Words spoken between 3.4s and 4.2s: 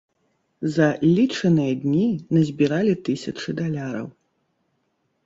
даляраў.